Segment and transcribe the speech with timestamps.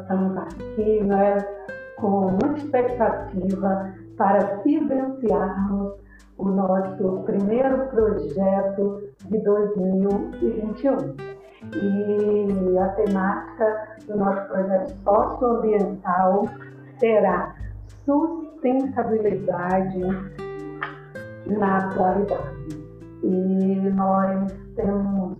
[0.00, 1.38] estamos aqui né,
[1.96, 5.94] com muita expectativa para vivenciarmos
[6.38, 11.30] o nosso primeiro projeto de 2021.
[11.74, 16.46] E a temática do nosso projeto socioambiental
[16.98, 17.54] será
[18.04, 20.00] sustentabilidade
[21.46, 22.80] na atualidade.
[23.22, 25.36] E nós temos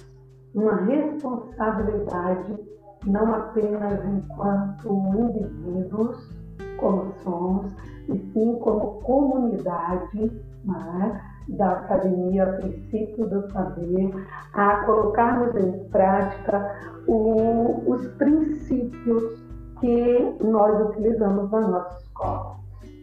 [0.55, 2.59] uma responsabilidade
[3.07, 6.31] não apenas enquanto indivíduos,
[6.79, 7.73] como somos,
[8.09, 10.33] e sim como comunidade
[10.65, 14.11] né, da Academia Princípio do Saber,
[14.55, 16.75] a colocarmos em prática
[17.07, 19.45] o, os princípios
[19.81, 22.57] que nós utilizamos na nossa escola.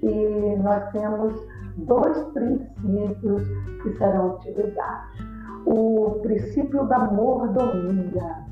[0.03, 1.33] E nós temos
[1.77, 3.47] dois princípios
[3.81, 5.27] que serão utilizados.
[5.65, 8.45] O princípio da mordomia,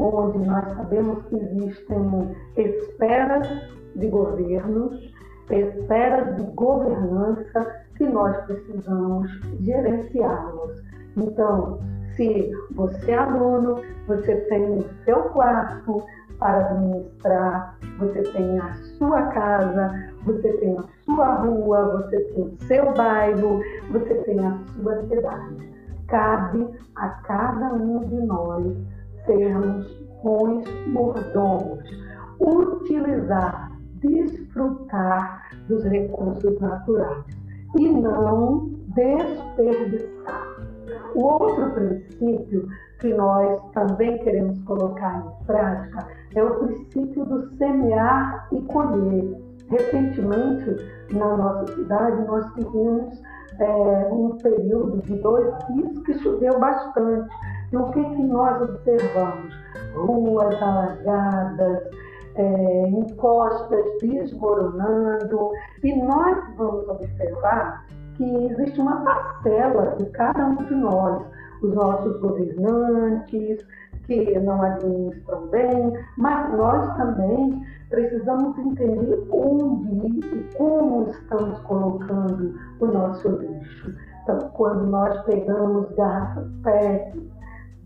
[0.00, 3.46] onde nós sabemos que existem esferas
[3.96, 5.12] de governos,
[5.50, 10.82] esferas de governança que nós precisamos gerenciá-los.
[11.16, 11.80] Então,
[12.16, 16.02] se você é aluno, você tem o seu quarto
[16.38, 22.56] para administrar, você tem a sua casa, você tem a sua rua, você tem o
[22.66, 25.70] seu bairro, você tem a sua cidade.
[26.08, 28.64] Cabe a cada um de nós
[29.26, 29.86] sermos
[30.22, 31.78] bons mordomos,
[32.40, 37.24] utilizar, desfrutar dos recursos naturais
[37.78, 40.50] e não desperdiçar.
[41.14, 42.68] O outro princípio
[43.00, 49.40] que nós também queremos colocar em prática é o princípio do semear e colher.
[49.68, 50.76] Recentemente,
[51.12, 53.22] na nossa cidade, nós tivemos
[53.58, 57.28] é, um período de dois dias que choveu bastante.
[57.72, 59.54] E o que, que nós observamos?
[59.94, 61.82] Ruas alagadas,
[62.34, 70.74] é, encostas desmoronando, e nós vamos observar que existe uma parcela de cada um de
[70.74, 71.22] nós,
[71.62, 73.64] os nossos governantes,
[74.06, 82.86] que não administram bem, mas nós também precisamos entender onde e como estamos colocando o
[82.86, 83.94] nosso lixo.
[84.22, 87.30] Então, quando nós pegamos garrafas PET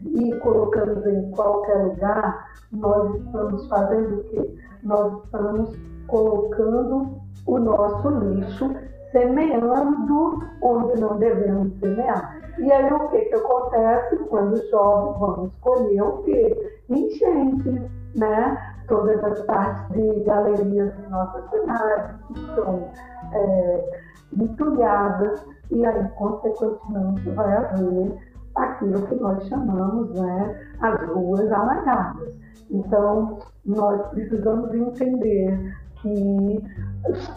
[0.04, 4.54] e colocamos em qualquer lugar, nós estamos fazendo o quê?
[4.82, 5.76] Nós estamos
[6.06, 8.74] colocando o nosso lixo,
[9.12, 12.38] semeando onde não devemos semear.
[12.58, 14.16] E aí o que, que acontece?
[14.28, 16.80] Quando chove, vamos colher o quê?
[16.88, 17.82] Enchentes,
[18.14, 18.74] né?
[18.86, 22.88] Todas as partes de galerias de nossa cidade que estão
[23.32, 24.00] é,
[24.38, 32.38] entulhadas e aí, consequentemente, vai haver aquilo que nós chamamos né, as ruas alagadas.
[32.70, 36.62] Então, nós precisamos entender que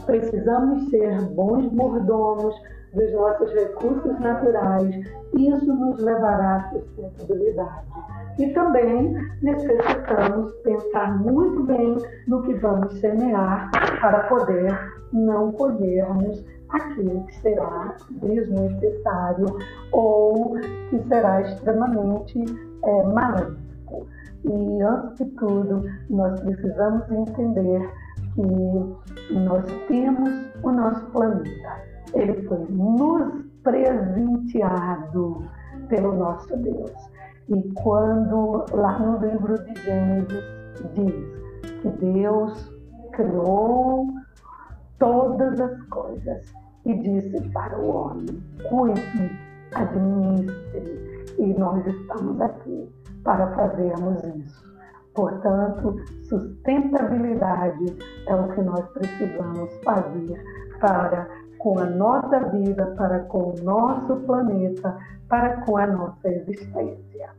[0.05, 2.55] precisamos ser bons mordomos
[2.93, 4.95] dos nossos recursos naturais.
[5.33, 7.87] Isso nos levará à sustentabilidade.
[8.37, 14.77] E também necessitamos pensar muito bem no que vamos semear para poder
[15.11, 19.57] não colhermos aquilo que será desnecessário
[19.91, 20.55] ou
[20.89, 22.43] que será extremamente
[22.83, 24.07] é, maléfico.
[24.45, 27.89] E antes de tudo, nós precisamos entender
[28.35, 30.29] que nós temos
[30.61, 31.81] o nosso planeta.
[32.13, 35.43] Ele foi nos presenteado
[35.89, 36.91] pelo nosso Deus.
[37.49, 40.43] E quando lá no livro de Gênesis
[40.93, 42.73] diz que Deus
[43.13, 44.07] criou
[44.99, 46.53] todas as coisas
[46.85, 48.25] e disse para o homem:
[48.69, 49.31] cuide,
[49.73, 52.89] administre, e nós estamos aqui
[53.23, 54.67] para fazermos isso.
[55.13, 57.97] Portanto, sustentabilidade
[58.27, 60.43] é o que nós precisamos fazer
[60.79, 67.29] para com a nossa vida, para com o nosso planeta, para com a nossa existência.